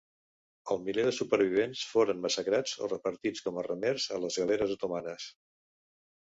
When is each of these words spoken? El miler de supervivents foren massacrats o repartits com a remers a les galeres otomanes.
El 0.75 0.79
miler 0.85 1.03
de 1.07 1.11
supervivents 1.17 1.83
foren 1.89 2.23
massacrats 2.23 2.73
o 2.87 2.89
repartits 2.95 3.45
com 3.49 3.61
a 3.61 3.65
remers 3.69 4.09
a 4.17 4.19
les 4.25 4.41
galeres 4.45 4.75
otomanes. 4.79 5.29